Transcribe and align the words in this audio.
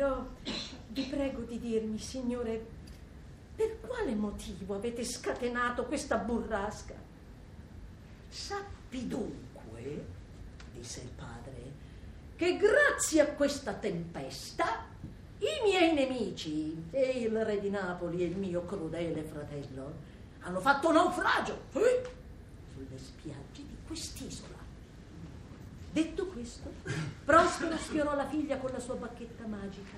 Però 0.00 0.26
vi 0.92 1.02
prego 1.02 1.42
di 1.42 1.60
dirmi, 1.60 1.98
signore, 1.98 2.64
per 3.54 3.80
quale 3.82 4.14
motivo 4.14 4.74
avete 4.74 5.04
scatenato 5.04 5.84
questa 5.84 6.16
burrasca? 6.16 6.94
Sappi 8.26 9.06
dunque, 9.06 10.06
disse 10.72 11.02
il 11.02 11.10
padre, 11.10 11.72
che 12.34 12.56
grazie 12.56 13.20
a 13.20 13.26
questa 13.26 13.74
tempesta 13.74 14.86
i 15.36 15.68
miei 15.68 15.92
nemici, 15.92 16.82
e 16.92 17.20
il 17.20 17.44
re 17.44 17.60
di 17.60 17.68
Napoli 17.68 18.22
e 18.22 18.28
il 18.28 18.38
mio 18.38 18.64
crudele 18.64 19.22
fratello, 19.22 19.92
hanno 20.40 20.60
fatto 20.60 20.90
naufragio 20.92 21.64
eh, 21.74 22.02
sulle 22.72 22.96
spiagge 22.96 23.66
di 23.66 23.76
quest'isola. 23.86 24.69
Detto 25.92 26.26
questo, 26.26 26.72
Prospero 27.24 27.76
sfiorò 27.76 28.14
la 28.14 28.28
figlia 28.28 28.58
con 28.58 28.70
la 28.70 28.78
sua 28.78 28.94
bacchetta 28.94 29.44
magica, 29.44 29.96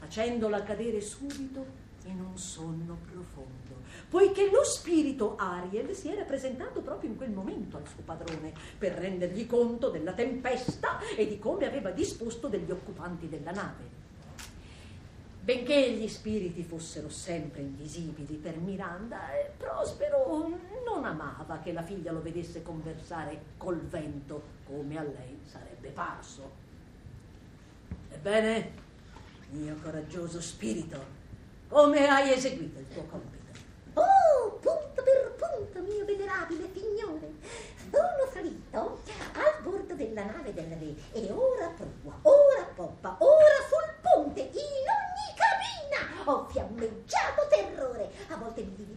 facendola 0.00 0.64
cadere 0.64 1.00
subito 1.00 1.64
in 2.06 2.20
un 2.20 2.36
sonno 2.36 2.98
profondo, 3.08 3.82
poiché 4.08 4.50
lo 4.50 4.64
spirito 4.64 5.36
Ariel 5.36 5.94
si 5.94 6.10
era 6.10 6.24
presentato 6.24 6.80
proprio 6.80 7.10
in 7.10 7.16
quel 7.16 7.30
momento 7.30 7.76
al 7.76 7.86
suo 7.86 8.02
padrone 8.04 8.52
per 8.76 8.94
rendergli 8.94 9.46
conto 9.46 9.90
della 9.90 10.14
tempesta 10.14 10.98
e 11.16 11.28
di 11.28 11.38
come 11.38 11.66
aveva 11.66 11.90
disposto 11.90 12.48
degli 12.48 12.70
occupanti 12.72 13.28
della 13.28 13.52
nave. 13.52 13.98
Benché 15.42 15.92
gli 15.92 16.08
spiriti 16.08 16.64
fossero 16.64 17.08
sempre 17.08 17.60
invisibili 17.60 18.34
per 18.34 18.56
Miranda, 18.58 19.32
eh, 19.32 19.52
Prospero 19.56 20.26
non 20.94 21.04
amava 21.04 21.60
che 21.62 21.72
la 21.72 21.82
figlia 21.82 22.10
lo 22.10 22.20
vedesse 22.20 22.62
conversare 22.62 23.40
col 23.56 23.78
vento 23.78 24.58
come 24.66 24.98
a 24.98 25.02
lei 25.02 25.40
sarebbe 25.46 25.88
parso. 25.90 26.50
Ebbene, 28.10 28.72
mio 29.50 29.76
coraggioso 29.82 30.40
spirito, 30.40 30.98
come 31.68 32.08
hai 32.08 32.32
eseguito 32.32 32.80
il 32.80 32.88
tuo 32.88 33.04
compito? 33.04 33.38
Oh, 33.94 34.58
punto 34.60 35.02
per 35.02 35.34
punto, 35.38 35.80
mio 35.80 36.04
venerabile 36.04 36.68
signore. 36.74 37.34
Sono 37.90 38.30
salito 38.32 39.00
al 39.34 39.62
bordo 39.62 39.94
della 39.94 40.24
nave 40.24 40.52
del 40.52 40.70
re 40.70 40.94
e 41.12 41.30
ora 41.30 41.68
prua, 41.68 42.18
ora 42.22 42.64
poppa, 42.74 43.16
ora 43.18 43.58
sul 43.68 43.94
ponte, 44.00 44.40
in 44.40 44.50
ogni 44.50 45.34
cabina. 45.36 46.30
Ho 46.30 46.46
fiammeggiato 46.48 47.46
terrore. 47.48 48.10
A 48.28 48.36
volte 48.36 48.62
mi 48.62 48.90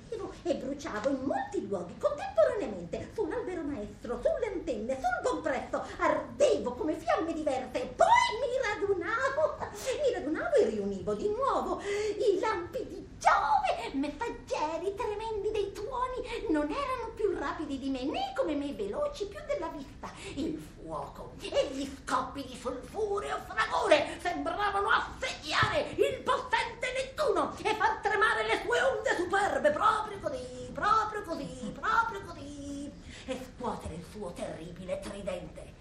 dividevo 0.53 0.53
e 0.53 0.55
bruciavo 0.55 1.09
in 1.09 1.23
molti 1.23 1.67
luoghi 1.67 1.97
contemporaneamente, 1.97 3.09
sull'albero 3.13 3.61
maestro, 3.63 4.21
sulle 4.21 4.53
antenne, 4.53 4.95
sul 4.95 5.29
compresso. 5.31 5.83
Ardevo 5.97 6.73
come 6.73 6.95
fiamme 6.95 7.33
diverse 7.33 7.81
e 7.81 7.85
poi 7.95 8.07
mi 8.39 8.79
radunavo. 8.79 9.71
Mi 9.73 10.13
radunavo 10.13 10.55
e 10.55 10.65
riunivo 10.65 11.13
di 11.15 11.29
nuovo 11.29 11.81
i 11.81 12.39
lampi 12.39 12.85
di 12.87 13.07
Giove, 13.23 13.93
messaggeri 13.93 14.93
tremendi 14.95 15.49
dei 15.51 15.71
tuoni, 15.71 16.49
non 16.49 16.63
erano 16.63 17.13
più 17.15 17.33
rapidi 17.37 17.79
di 17.79 17.89
me 17.89 18.03
né 18.03 18.33
come 18.35 18.53
me 18.53 18.73
veloci 18.73 19.25
più 19.27 19.39
della 19.47 19.69
vista. 19.69 20.11
Il 20.35 20.57
fuoco 20.57 21.31
e 21.39 21.69
gli 21.71 21.89
scoppi 22.03 22.43
di 22.45 22.57
sulfureo 22.59 23.39
fragore 23.47 24.17
sembravano 24.19 24.89
assediare 24.89 25.91
il 25.95 26.21
possente 26.21 26.91
Nettuno 26.93 27.55
e 27.63 27.75
far 27.75 27.99
tremare 28.01 28.45
le 28.45 28.61
sue 28.61 28.81
onde 28.81 29.15
superbe 29.15 29.71
proprio 29.71 30.19
così, 30.19 30.69
proprio 30.73 31.23
così, 31.23 31.71
proprio 31.73 32.21
così 32.25 32.91
e 33.25 33.39
scuotere 33.55 33.95
il 33.95 34.05
suo 34.11 34.33
terribile 34.33 34.99
tridente. 34.99 35.71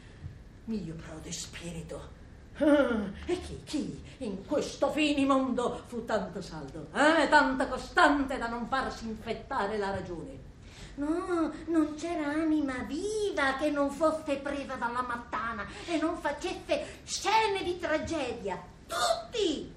Mio 0.66 0.94
prode 0.94 1.32
spirito, 1.32 2.20
Ah, 2.58 3.10
e 3.24 3.40
chi, 3.40 3.62
chi 3.64 4.02
in 4.18 4.44
questo 4.44 4.91
finimondo 5.02 5.82
fu 5.88 6.04
tanto 6.04 6.40
saldo, 6.40 6.86
eh, 6.94 7.28
tanto 7.28 7.66
costante 7.66 8.38
da 8.38 8.46
non 8.46 8.68
farsi 8.68 9.06
infettare 9.06 9.76
la 9.76 9.90
ragione? 9.90 10.50
No, 10.94 11.52
non 11.66 11.94
c'era 11.96 12.28
anima 12.28 12.74
viva 12.86 13.56
che 13.58 13.70
non 13.70 13.90
fosse 13.90 14.36
presa 14.36 14.76
dalla 14.76 15.02
mattana 15.02 15.66
e 15.88 15.98
non 15.98 16.18
facesse 16.18 17.00
scene 17.02 17.64
di 17.64 17.80
tragedia. 17.80 18.62
Tutti! 18.86 19.74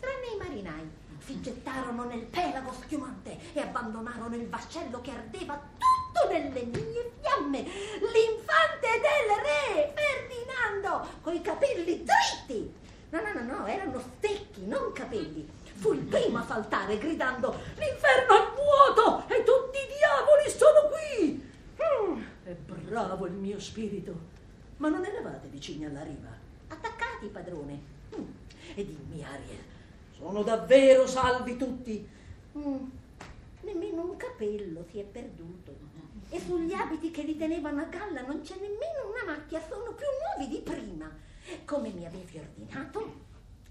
Tranne 0.00 0.26
i 0.32 0.38
marinai. 0.38 0.90
Si 1.18 1.40
gettarono 1.42 2.04
nel 2.04 2.22
pelago 2.22 2.72
schiumante 2.80 3.38
e 3.52 3.60
abbandonarono 3.60 4.34
il 4.34 4.48
vascello 4.48 5.00
che 5.02 5.10
ardeva 5.10 5.60
tutto 5.76 6.32
nelle 6.32 6.62
mie 6.62 7.12
fiamme. 7.20 7.62
L'infante 7.62 8.88
del 9.02 9.28
re, 9.42 9.92
Ferdinando, 9.94 11.06
coi 11.20 11.42
capelli 11.42 12.02
dritti. 12.02 12.82
No, 13.14 13.20
no, 13.20 13.32
no, 13.32 13.58
no, 13.58 13.66
erano 13.66 14.02
stecchi, 14.54 14.66
non 14.66 14.92
capelli. 14.92 15.46
Fu 15.74 15.92
il 15.92 16.02
primo 16.02 16.38
a 16.38 16.44
saltare 16.44 16.96
gridando 16.98 17.50
L'inferno 17.76 18.34
è 18.34 18.54
vuoto 18.54 19.28
e 19.28 19.42
tutti 19.42 19.78
i 19.78 19.88
diavoli 19.98 20.48
sono 20.48 20.88
qui. 20.88 21.52
Mm, 21.82 22.22
è 22.44 22.52
bravo 22.52 23.26
il 23.26 23.32
mio 23.32 23.58
spirito. 23.58 24.32
Ma 24.76 24.88
non 24.88 25.04
eravate 25.04 25.48
vicini 25.48 25.84
alla 25.84 26.02
riva? 26.02 26.28
Attaccati, 26.68 27.26
padrone. 27.26 27.80
Mm. 28.16 28.24
E 28.74 28.86
dimmi, 28.86 29.24
Ariel, 29.24 29.62
sono 30.16 30.42
davvero 30.42 31.06
salvi 31.06 31.56
tutti? 31.56 32.08
Mm. 32.56 32.84
Nemmeno 33.62 34.02
un 34.02 34.16
capello 34.16 34.84
si 34.90 35.00
è 35.00 35.04
perduto. 35.04 35.92
E 36.30 36.40
sugli 36.40 36.72
abiti 36.72 37.10
che 37.10 37.22
li 37.22 37.36
tenevano 37.36 37.80
a 37.80 37.84
galla 37.84 38.22
non 38.22 38.40
c'è 38.40 38.54
nemmeno 38.54 39.10
una 39.10 39.32
macchia, 39.32 39.60
sono 39.60 39.92
più 39.92 40.06
nuovi 40.36 40.52
di 40.52 40.62
prima. 40.62 41.10
Come 41.64 41.90
mi 41.90 42.06
avevi 42.06 42.38
ordinato, 42.38 43.24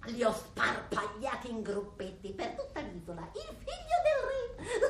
li 0.06 0.24
ho 0.24 0.34
sparpagliati 0.34 1.50
in 1.50 1.62
gruppetti 1.62 2.31
per 2.31 2.50
tutta 2.50 2.81
l'isola. 2.81 3.22
Il 3.34 3.56
figlio 3.59 3.97
del 4.03 4.78
re! 4.78 4.81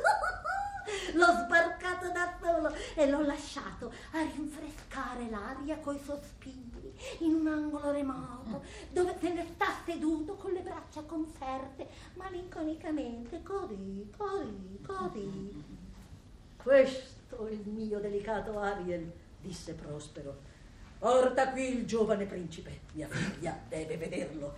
L'ho 1.14 1.32
sbarcato 1.46 2.12
da 2.12 2.38
solo 2.42 2.74
e 2.96 3.10
l'ho 3.10 3.22
lasciato 3.22 3.92
a 4.12 4.22
rinfrescare 4.22 5.30
l'aria 5.30 5.78
coi 5.78 5.98
sospiri 6.04 6.94
in 7.20 7.34
un 7.36 7.48
angolo 7.48 7.92
remoto 7.92 8.64
dove 8.92 9.16
se 9.20 9.32
ne 9.32 9.48
sta 9.54 9.68
seduto 9.86 10.36
con 10.36 10.52
le 10.52 10.62
braccia 10.62 11.04
conferte 11.04 11.88
malinconicamente 12.16 13.42
così, 13.44 14.12
così, 14.16 14.80
così. 14.86 15.64
Questo 16.58 17.48
è 17.48 17.52
il 17.52 17.68
mio 17.68 18.00
delicato 18.00 18.60
Ariel, 18.60 19.12
disse 19.40 19.74
Prospero. 19.74 20.52
Porta 21.00 21.50
qui 21.52 21.78
il 21.78 21.86
giovane 21.86 22.26
principe, 22.26 22.82
mia 22.94 23.08
figlia 23.08 23.60
deve 23.68 23.98
vederlo. 23.98 24.56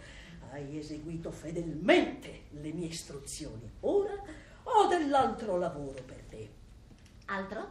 Hai 0.55 0.77
eseguito 0.77 1.31
fedelmente 1.31 2.43
le 2.51 2.71
mie 2.71 2.87
istruzioni. 2.87 3.69
Ora 3.81 4.13
ho 4.63 4.87
dell'altro 4.87 5.57
lavoro 5.57 6.01
per 6.05 6.23
te. 6.29 6.49
Altro? 7.25 7.67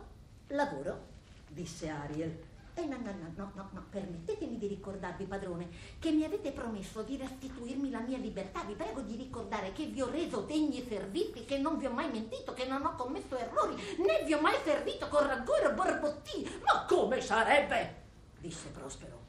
Lavoro? 0.49 1.07
disse 1.49 1.89
Ariel. 1.89 2.39
Eh, 2.75 2.85
no, 2.85 2.99
no, 2.99 3.11
no, 3.11 3.33
no, 3.37 3.53
no, 3.55 3.69
no, 3.73 3.85
permettetemi 3.89 4.59
di 4.59 4.67
ricordarvi, 4.67 5.25
padrone, 5.25 5.71
che 5.99 6.11
mi 6.11 6.25
avete 6.25 6.53
promesso 6.53 7.01
di 7.01 7.17
restituirmi 7.17 7.89
la 7.89 8.01
mia 8.01 8.19
libertà. 8.19 8.63
Vi 8.65 8.75
prego 8.75 9.01
di 9.01 9.17
ricordare 9.17 9.73
che 9.73 9.87
vi 9.87 10.03
ho 10.03 10.11
reso 10.11 10.43
degni 10.43 10.85
servizi, 10.87 11.47
che 11.47 11.57
non 11.57 11.79
vi 11.79 11.87
ho 11.87 11.91
mai 11.91 12.11
mentito, 12.11 12.53
che 12.53 12.67
non 12.67 12.85
ho 12.85 12.97
commesso 12.97 13.39
errori, 13.39 13.77
né 13.97 14.25
vi 14.27 14.35
ho 14.35 14.43
mai 14.43 14.57
servito 14.63 15.09
con 15.09 15.27
rancore 15.27 15.69
o 15.69 15.73
borbottini. 15.73 16.51
Ma 16.63 16.85
come 16.85 17.23
sarebbe? 17.23 18.03
disse 18.41 18.69
Prospero. 18.69 19.23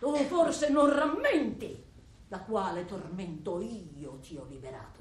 Tu 0.00 0.16
forse 0.24 0.70
non 0.70 0.92
rammenti 0.92 1.88
da 2.30 2.38
quale 2.38 2.84
tormento 2.84 3.60
io 3.60 4.20
ti 4.20 4.36
ho 4.36 4.46
liberato. 4.48 5.00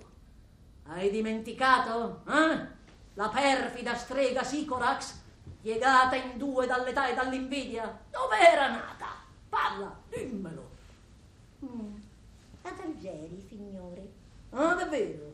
Hai 0.85 1.11
dimenticato, 1.11 2.23
eh? 2.27 2.67
La 3.13 3.29
perfida 3.29 3.93
strega 3.93 4.43
Sicorax 4.43 5.21
piegata 5.61 6.15
in 6.15 6.39
due 6.39 6.65
dall'età 6.65 7.07
e 7.07 7.13
dall'invidia, 7.13 7.99
dove 8.09 8.35
era 8.35 8.71
nata? 8.71 9.05
Parla, 9.47 9.95
dimmelo. 10.09 10.69
Mm. 11.63 11.95
Ad 12.63 12.79
Algeri, 12.79 13.45
signore. 13.47 14.11
Ah, 14.49 14.73
davvero? 14.73 15.31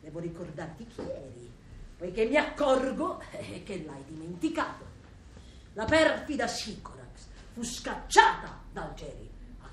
Devo 0.00 0.18
ricordarti 0.18 0.84
chi 0.88 1.02
eri, 1.02 1.48
poiché 1.96 2.24
mi 2.24 2.38
accorgo 2.38 3.22
eh, 3.30 3.62
che 3.62 3.84
l'hai 3.84 4.04
dimenticato. 4.04 4.84
La 5.74 5.84
perfida 5.84 6.48
Sicorax 6.48 7.28
fu 7.52 7.62
scacciata 7.62 8.62
da 8.72 8.82
Algeri 8.82 9.29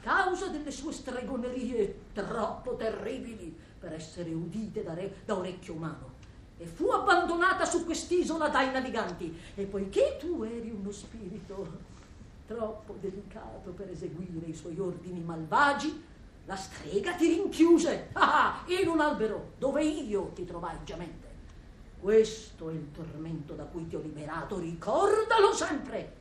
causa 0.07 0.47
delle 0.47 0.71
sue 0.71 0.93
stregonerie 0.93 1.99
troppo 2.13 2.77
terribili 2.77 3.53
per 3.77 3.91
essere 3.91 4.31
udite 4.31 4.81
da, 4.81 4.93
re, 4.93 5.17
da 5.25 5.35
orecchio 5.35 5.73
umano 5.73 6.15
e 6.57 6.65
fu 6.65 6.87
abbandonata 6.91 7.65
su 7.65 7.83
quest'isola 7.83 8.47
dai 8.47 8.71
naviganti. 8.71 9.37
E 9.53 9.65
poiché 9.65 10.15
tu 10.17 10.43
eri 10.43 10.69
uno 10.69 10.91
spirito 10.91 11.95
troppo 12.47 12.95
delicato 13.01 13.71
per 13.71 13.89
eseguire 13.89 14.45
i 14.45 14.55
suoi 14.55 14.79
ordini 14.79 15.19
malvagi, 15.19 16.01
la 16.45 16.55
strega 16.55 17.13
ti 17.15 17.27
rinchiuse 17.27 18.07
ah, 18.13 18.63
in 18.67 18.87
un 18.87 19.01
albero 19.01 19.51
dove 19.57 19.83
io 19.83 20.31
ti 20.33 20.45
trovai 20.45 20.77
giamente. 20.85 21.27
Questo 21.99 22.69
è 22.69 22.73
il 22.73 22.91
tormento 22.93 23.55
da 23.55 23.65
cui 23.65 23.85
ti 23.87 23.97
ho 23.97 23.99
liberato, 23.99 24.57
ricordalo 24.57 25.53
sempre. 25.53 26.15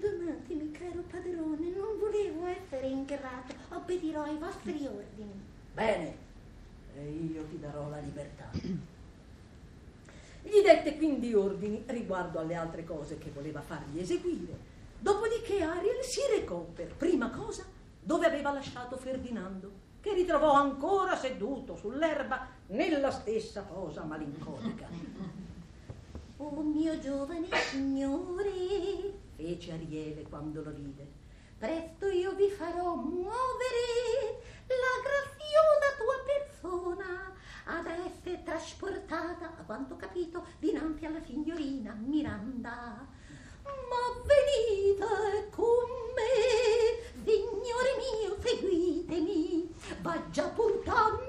Perdonatemi, 0.00 0.70
caro 0.70 1.02
padrone, 1.10 1.68
non 1.76 1.98
volevo 1.98 2.46
essere 2.46 2.86
ingrato, 2.86 3.54
obbedirò 3.68 4.22
ai 4.22 4.38
vostri 4.38 4.86
ordini. 4.86 5.42
Bene, 5.74 6.16
e 6.96 7.10
io 7.10 7.44
ti 7.44 7.60
darò 7.60 7.86
la 7.90 7.98
libertà. 7.98 8.50
Gli 10.42 10.62
dette 10.64 10.96
quindi 10.96 11.34
ordini 11.34 11.82
riguardo 11.86 12.38
alle 12.38 12.54
altre 12.54 12.82
cose 12.84 13.18
che 13.18 13.30
voleva 13.30 13.60
fargli 13.60 13.98
eseguire. 13.98 14.56
Dopodiché 14.98 15.62
Ariel 15.62 16.02
si 16.02 16.20
recò 16.34 16.60
per 16.60 16.94
prima 16.94 17.28
cosa 17.28 17.64
dove 18.02 18.24
aveva 18.24 18.52
lasciato 18.52 18.96
Ferdinando, 18.96 19.70
che 20.00 20.14
ritrovò 20.14 20.54
ancora 20.54 21.14
seduto 21.14 21.76
sull'erba 21.76 22.48
nella 22.68 23.10
stessa 23.10 23.60
posa 23.60 24.02
malinconica. 24.04 24.88
Oh 26.38 26.62
mio 26.62 26.98
giovane 26.98 27.48
signore, 27.70 28.50
fece 29.40 29.72
Ariele 29.72 30.22
quando 30.28 30.62
lo 30.62 30.70
vide. 30.70 31.18
Presto 31.58 32.08
io 32.08 32.34
vi 32.34 32.48
farò 32.50 32.94
muovere 32.94 34.42
la 34.66 34.94
graziosa 35.02 35.96
tua 35.98 36.18
persona 36.24 37.34
ad 37.64 37.86
essere 37.86 38.42
trasportata, 38.42 39.56
a 39.58 39.62
quanto 39.64 39.96
capito, 39.96 40.44
dinanzi 40.58 41.06
alla 41.06 41.22
signorina 41.24 41.92
Miranda. 41.92 43.06
Ma 43.62 44.04
venite 44.24 45.48
con 45.50 45.88
me, 46.14 47.22
signore 47.24 47.96
mio, 47.98 48.36
seguitemi, 48.40 49.74
va 50.00 50.22
già 50.30 50.48
porta 50.48 51.19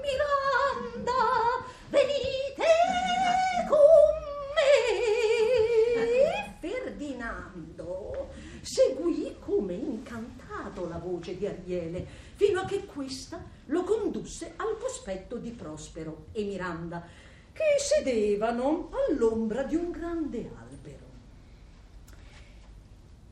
seguì 8.62 9.36
come 9.40 9.74
incantato 9.74 10.88
la 10.88 10.98
voce 10.98 11.36
di 11.36 11.46
Ariele, 11.46 12.06
fino 12.36 12.60
a 12.60 12.64
che 12.64 12.84
questa 12.84 13.42
lo 13.66 13.82
condusse 13.82 14.54
al 14.56 14.78
cospetto 14.78 15.36
di 15.36 15.50
Prospero 15.50 16.26
e 16.32 16.44
Miranda, 16.44 17.04
che 17.52 17.76
sedevano 17.78 18.90
all'ombra 19.08 19.64
di 19.64 19.74
un 19.74 19.90
grande 19.90 20.50
albero. 20.56 21.10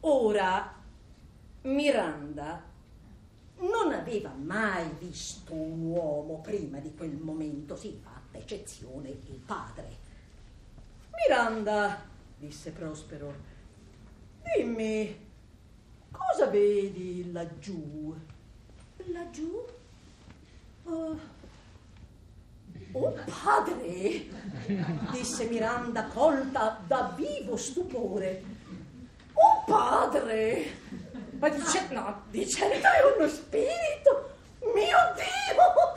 Ora, 0.00 0.74
Miranda 1.62 2.62
non 3.58 3.92
aveva 3.92 4.30
mai 4.30 4.88
visto 4.98 5.52
un 5.52 5.84
uomo 5.84 6.40
prima 6.40 6.78
di 6.78 6.94
quel 6.94 7.16
momento, 7.16 7.76
sì, 7.76 7.98
fatta 8.02 8.38
eccezione 8.38 9.08
il 9.08 9.40
padre. 9.44 10.08
Miranda, 11.26 12.02
disse 12.38 12.70
Prospero, 12.70 13.49
dimmi, 14.42 15.28
cosa 16.10 16.46
vedi 16.46 17.30
laggiù? 17.32 18.14
Laggiù? 19.06 19.66
Oh, 20.84 21.18
oh 22.92 23.18
padre, 23.42 24.26
disse 25.12 25.44
Miranda 25.46 26.04
colta 26.04 26.80
da 26.86 27.12
vivo 27.16 27.56
stupore. 27.56 28.42
Oh 29.34 29.64
padre! 29.64 30.76
Ma 31.38 31.48
dice, 31.48 31.86
no, 31.90 32.24
di 32.30 32.46
certo 32.48 32.86
è 32.86 33.16
uno 33.16 33.28
spirito! 33.28 34.34
Mio 34.60 34.98
Dio! 35.14 35.94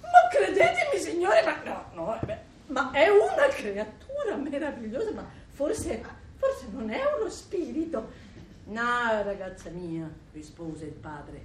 Ma 0.00 0.28
credetemi, 0.30 1.02
signore, 1.02 1.42
ma 1.42 1.62
no, 1.64 1.84
no, 1.94 2.18
beh, 2.24 2.38
ma 2.66 2.90
è 2.92 3.08
una 3.08 3.48
creatura 3.48 4.36
meravigliosa, 4.36 5.10
ma 5.12 5.28
forse, 5.48 6.04
forse 6.36 6.66
non 6.70 6.90
è 6.90 7.00
uno 7.18 7.28
spirito. 7.28 8.24
No, 8.66 9.22
ragazza 9.22 9.70
mia, 9.70 10.10
rispose 10.32 10.86
il 10.86 10.92
padre. 10.92 11.44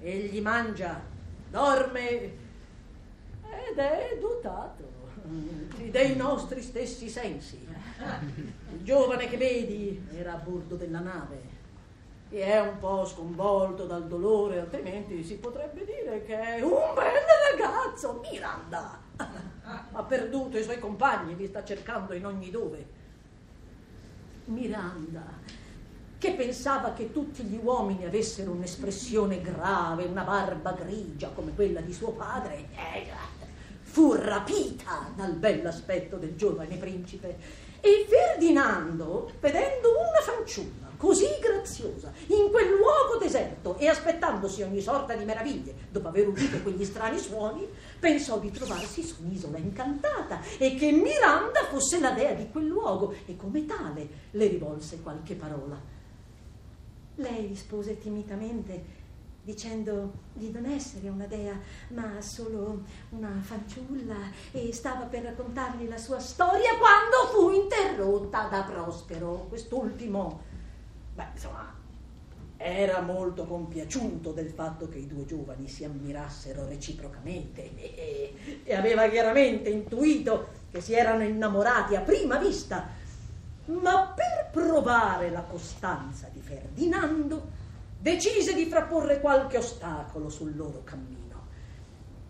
Egli 0.00 0.40
mangia, 0.40 1.00
dorme 1.50 2.08
ed 2.10 3.76
è 3.76 4.18
dotato 4.20 4.90
dei 5.90 6.16
nostri 6.16 6.62
stessi 6.62 7.08
sensi. 7.08 7.66
Il 8.72 8.82
giovane 8.82 9.28
che 9.28 9.36
vedi 9.36 10.06
era 10.12 10.34
a 10.34 10.36
bordo 10.36 10.76
della 10.76 11.00
nave 11.00 11.50
e 12.30 12.44
è 12.44 12.60
un 12.60 12.78
po' 12.78 13.04
sconvolto 13.04 13.84
dal 13.84 14.06
dolore, 14.06 14.58
altrimenti 14.60 15.22
si 15.22 15.36
potrebbe 15.36 15.84
dire 15.84 16.24
che 16.24 16.40
è 16.40 16.62
un 16.62 16.94
bel 16.94 17.58
ragazzo, 17.58 18.24
Miranda. 18.30 18.98
Ha 19.92 20.02
perduto 20.02 20.56
i 20.56 20.62
suoi 20.62 20.78
compagni, 20.78 21.36
li 21.36 21.46
sta 21.46 21.62
cercando 21.62 22.14
in 22.14 22.24
ogni 22.24 22.50
dove. 22.50 23.00
Miranda, 24.46 25.22
che 26.18 26.32
pensava 26.32 26.92
che 26.92 27.12
tutti 27.12 27.42
gli 27.42 27.58
uomini 27.62 28.04
avessero 28.04 28.52
un'espressione 28.52 29.40
grave, 29.40 30.04
una 30.04 30.22
barba 30.22 30.72
grigia 30.72 31.30
come 31.30 31.54
quella 31.54 31.80
di 31.80 31.92
suo 31.92 32.10
padre, 32.12 32.68
eh, 32.74 33.06
fu 33.80 34.14
rapita 34.14 35.10
dal 35.14 35.34
bell'aspetto 35.34 36.16
del 36.16 36.36
giovane 36.36 36.76
principe 36.76 37.36
e 37.80 38.06
Ferdinando, 38.08 39.32
vedendo 39.40 39.90
una 39.90 40.20
fanciulla 40.22 40.81
così 41.02 41.26
graziosa 41.40 42.12
in 42.28 42.48
quel 42.52 42.68
luogo 42.68 43.18
deserto 43.20 43.76
e 43.76 43.88
aspettandosi 43.88 44.62
ogni 44.62 44.80
sorta 44.80 45.16
di 45.16 45.24
meraviglie 45.24 45.74
dopo 45.90 46.06
aver 46.06 46.28
udito 46.28 46.62
quegli 46.62 46.84
strani 46.84 47.18
suoni, 47.18 47.66
pensò 47.98 48.38
di 48.38 48.52
trovarsi 48.52 49.02
su 49.02 49.16
un'isola 49.24 49.58
incantata 49.58 50.40
e 50.58 50.76
che 50.76 50.92
Miranda 50.92 51.64
fosse 51.68 51.98
la 51.98 52.12
dea 52.12 52.34
di 52.34 52.48
quel 52.52 52.66
luogo 52.66 53.16
e 53.26 53.34
come 53.34 53.66
tale 53.66 54.08
le 54.30 54.46
rivolse 54.46 55.02
qualche 55.02 55.34
parola. 55.34 55.76
Lei 57.16 57.48
rispose 57.48 57.98
timidamente 57.98 59.00
dicendo 59.42 60.12
di 60.34 60.52
non 60.52 60.66
essere 60.66 61.08
una 61.08 61.26
dea, 61.26 61.58
ma 61.88 62.20
solo 62.20 62.82
una 63.08 63.40
fanciulla, 63.40 64.30
e 64.52 64.72
stava 64.72 65.06
per 65.06 65.24
raccontargli 65.24 65.88
la 65.88 65.98
sua 65.98 66.20
storia 66.20 66.76
quando 66.78 67.26
fu 67.32 67.50
interrotta 67.50 68.46
da 68.48 68.62
Prospero. 68.62 69.46
Quest'ultimo, 69.48 70.50
beh, 71.14 71.26
insomma, 71.34 71.80
era 72.56 73.00
molto 73.00 73.44
compiaciuto 73.44 74.30
del 74.30 74.50
fatto 74.50 74.88
che 74.88 74.98
i 74.98 75.06
due 75.06 75.24
giovani 75.24 75.68
si 75.68 75.84
ammirassero 75.84 76.66
reciprocamente 76.66 77.74
e, 77.76 78.62
e 78.62 78.74
aveva 78.74 79.08
chiaramente 79.08 79.68
intuito 79.68 80.60
che 80.70 80.80
si 80.80 80.94
erano 80.94 81.24
innamorati 81.24 81.96
a 81.96 82.00
prima 82.00 82.38
vista. 82.38 83.00
Ma 83.64 84.12
per 84.14 84.50
provare 84.50 85.30
la 85.30 85.42
costanza 85.42 86.28
di 86.32 86.40
Ferdinando, 86.40 87.50
decise 87.98 88.54
di 88.54 88.66
frapporre 88.66 89.20
qualche 89.20 89.58
ostacolo 89.58 90.28
sul 90.28 90.56
loro 90.56 90.82
cammino. 90.82 91.20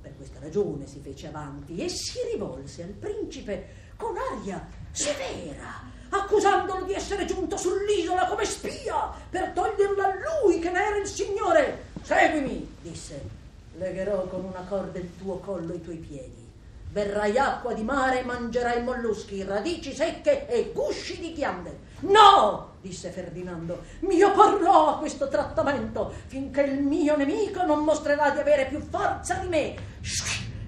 Per 0.02 0.14
questa 0.16 0.40
ragione 0.40 0.86
si 0.86 1.00
fece 1.00 1.28
avanti 1.28 1.78
e 1.78 1.88
si 1.88 2.18
rivolse 2.32 2.82
al 2.82 2.90
principe 2.90 3.80
con 3.96 4.14
aria 4.16 4.68
severa, 4.90 5.90
accusandolo 6.12 6.84
di 6.84 6.92
essere 6.92 7.24
giunto 7.24 7.56
sull'isola 7.56 8.26
come 8.26 8.44
spia 8.44 9.10
per 9.30 9.50
toglierla 9.50 10.04
a 10.04 10.14
lui 10.42 10.58
che 10.58 10.70
ne 10.70 10.84
era 10.84 10.96
il 10.96 11.06
signore. 11.06 11.90
Seguimi, 12.02 12.76
disse. 12.80 13.40
Legherò 13.78 14.26
con 14.26 14.44
una 14.44 14.64
corda 14.68 14.98
il 14.98 15.16
tuo 15.18 15.38
collo 15.38 15.72
e 15.72 15.76
i 15.76 15.82
tuoi 15.82 15.96
piedi. 15.96 16.50
Berrai 16.90 17.38
acqua 17.38 17.72
di 17.72 17.82
mare 17.82 18.20
e 18.20 18.24
mangerai 18.24 18.82
molluschi, 18.82 19.42
radici 19.42 19.94
secche 19.94 20.46
e 20.46 20.72
gusci 20.74 21.18
di 21.18 21.32
ghiande. 21.32 21.78
No! 22.00 22.72
disse 22.82 23.10
Ferdinando, 23.10 23.80
mi 24.00 24.20
opporrò 24.22 24.88
a 24.88 24.98
questo 24.98 25.28
trattamento 25.28 26.12
finché 26.26 26.62
il 26.62 26.82
mio 26.82 27.16
nemico 27.16 27.62
non 27.64 27.84
mostrerà 27.84 28.30
di 28.30 28.40
avere 28.40 28.66
più 28.66 28.80
forza 28.80 29.36
di 29.36 29.48
me. 29.48 29.74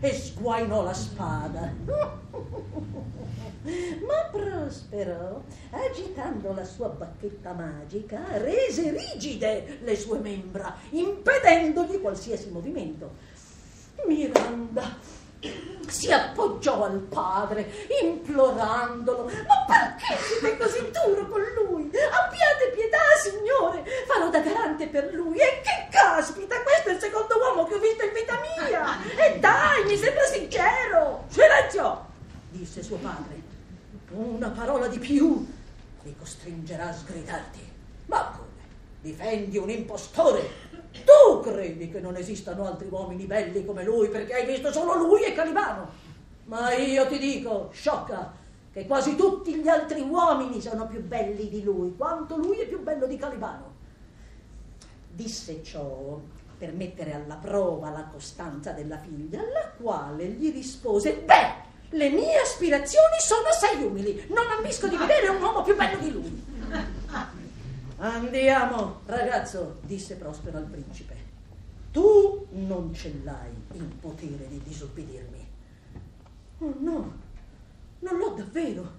E 0.00 0.12
sguainò 0.12 0.82
la 0.82 0.94
spada. 0.94 1.72
Ma 4.06 4.28
Prospero, 4.30 5.44
agitando 5.70 6.52
la 6.52 6.64
sua 6.64 6.88
bacchetta 6.88 7.52
magica, 7.52 8.22
rese 8.38 8.90
rigide 8.90 9.78
le 9.82 9.96
sue 9.96 10.18
membra, 10.18 10.76
impedendogli 10.90 12.00
qualsiasi 12.00 12.50
movimento. 12.50 13.10
Miranda 14.06 14.96
si 15.86 16.12
appoggiò 16.12 16.84
al 16.84 16.98
padre, 16.98 17.70
implorandolo. 18.02 19.24
Ma 19.24 19.64
perché 19.66 20.22
siete 20.22 20.56
così 20.58 20.90
duro 20.90 21.26
con 21.28 21.40
lui? 21.40 21.84
Abbiate 21.86 22.72
pietà, 22.74 22.98
signore! 23.22 23.82
Farò 24.06 24.28
da 24.28 24.40
garante 24.40 24.88
per 24.88 25.14
lui. 25.14 25.38
E 25.38 25.62
che 25.62 25.88
caspita, 25.90 26.60
questo 26.62 26.90
è 26.90 26.92
il 26.92 27.00
secondo 27.00 27.38
uomo 27.38 27.66
che 27.66 27.74
ho 27.74 27.78
visto 27.78 28.04
in 28.04 28.12
vita 28.12 28.38
mia! 28.40 28.98
E 29.16 29.38
dai, 29.38 29.84
mi 29.84 29.96
sembra 29.96 30.24
sincero! 30.24 31.24
Silenzio! 31.28 32.12
disse 32.50 32.82
suo 32.82 32.96
padre. 32.98 33.42
Una 34.44 34.52
parola 34.52 34.88
di 34.88 34.98
più 34.98 35.42
mi 36.02 36.14
costringerà 36.18 36.90
a 36.90 36.92
sgridarti. 36.92 37.60
Ma 38.04 38.26
come? 38.36 38.50
Difendi 39.00 39.56
un 39.56 39.70
impostore 39.70 40.42
tu 41.02 41.40
credi 41.40 41.90
che 41.90 41.98
non 41.98 42.14
esistano 42.14 42.66
altri 42.66 42.88
uomini 42.90 43.24
belli 43.24 43.64
come 43.64 43.84
lui 43.84 44.10
perché 44.10 44.34
hai 44.34 44.44
visto 44.44 44.70
solo 44.70 44.96
lui 44.96 45.22
e 45.22 45.32
Calibano. 45.32 45.88
Ma 46.44 46.74
io 46.74 47.06
ti 47.06 47.16
dico, 47.16 47.70
sciocca, 47.72 48.34
che 48.70 48.86
quasi 48.86 49.16
tutti 49.16 49.54
gli 49.54 49.68
altri 49.68 50.02
uomini 50.02 50.60
sono 50.60 50.86
più 50.88 51.02
belli 51.02 51.48
di 51.48 51.62
lui, 51.62 51.96
quanto 51.96 52.36
lui 52.36 52.58
è 52.58 52.66
più 52.66 52.82
bello 52.82 53.06
di 53.06 53.16
Calibano. 53.16 53.72
Disse 55.10 55.62
ciò 55.62 56.20
per 56.58 56.74
mettere 56.74 57.14
alla 57.14 57.36
prova 57.36 57.88
la 57.88 58.04
costanza 58.12 58.72
della 58.72 58.98
figlia, 58.98 59.40
alla 59.40 59.70
quale 59.74 60.26
gli 60.26 60.52
rispose: 60.52 61.14
Beh, 61.14 61.63
le 61.94 62.10
mie 62.10 62.38
aspirazioni 62.38 63.18
sono 63.20 63.46
assai 63.46 63.82
umili, 63.82 64.26
non 64.28 64.50
ambisco 64.50 64.88
di 64.88 64.96
vedere 64.96 65.28
un 65.28 65.40
uomo 65.40 65.62
più 65.62 65.76
bello 65.76 65.98
di 65.98 66.10
lui. 66.10 66.42
Andiamo, 67.98 69.00
ragazzo, 69.06 69.78
disse 69.82 70.16
Prospero 70.16 70.58
al 70.58 70.64
principe. 70.64 71.14
Tu 71.92 72.46
non 72.50 72.92
ce 72.92 73.20
l'hai 73.22 73.52
il 73.74 73.84
potere 74.00 74.48
di 74.48 74.60
disobbedirmi. 74.64 75.46
Oh 76.58 76.74
no, 76.80 77.12
non 78.00 78.18
l'ho 78.18 78.30
davvero, 78.30 78.90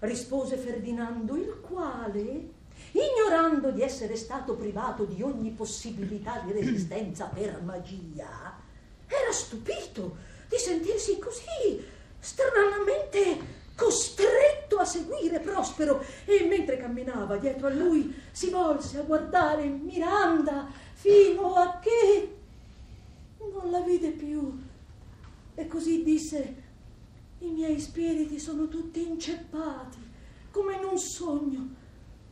rispose 0.00 0.58
Ferdinando, 0.58 1.36
il 1.36 1.58
quale, 1.62 2.50
ignorando 2.92 3.70
di 3.70 3.80
essere 3.80 4.14
stato 4.16 4.56
privato 4.56 5.04
di 5.04 5.22
ogni 5.22 5.50
possibilità 5.50 6.42
di 6.44 6.52
resistenza 6.52 7.24
per 7.26 7.62
magia, 7.62 8.60
era 9.06 9.32
stupito 9.32 10.16
di 10.48 10.58
sentirsi 10.58 11.18
così 11.18 12.00
stranamente 12.22 13.60
costretto 13.74 14.76
a 14.78 14.84
seguire 14.84 15.40
Prospero 15.40 16.04
e 16.24 16.46
mentre 16.46 16.76
camminava 16.76 17.36
dietro 17.36 17.66
a 17.66 17.70
lui 17.70 18.14
si 18.30 18.48
volse 18.50 19.00
a 19.00 19.02
guardare 19.02 19.66
Miranda 19.66 20.68
fino 20.92 21.54
a 21.54 21.80
che 21.80 22.36
non 23.38 23.72
la 23.72 23.80
vide 23.80 24.10
più. 24.10 24.56
E 25.54 25.66
così 25.66 26.04
disse 26.04 26.62
i 27.38 27.50
miei 27.50 27.80
spiriti 27.80 28.38
sono 28.38 28.68
tutti 28.68 29.04
inceppati 29.04 29.98
come 30.52 30.76
in 30.76 30.84
un 30.84 30.98
sogno 30.98 31.80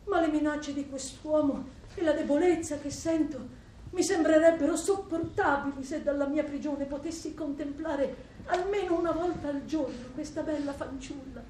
ma 0.04 0.20
le 0.20 0.28
minacce 0.28 0.72
di 0.72 0.88
quest'uomo 0.88 1.78
e 1.96 2.02
la 2.02 2.12
debolezza 2.12 2.78
che 2.78 2.90
sento 2.90 3.58
mi 3.90 4.04
sembrerebbero 4.04 4.76
sopportabili 4.76 5.82
se 5.82 6.04
dalla 6.04 6.26
mia 6.26 6.44
prigione 6.44 6.84
potessi 6.84 7.34
contemplare 7.34 8.29
almeno 8.46 8.98
una 8.98 9.12
volta 9.12 9.48
al 9.48 9.64
giorno 9.64 10.08
questa 10.14 10.42
bella 10.42 10.72
fanciulla 10.72 11.42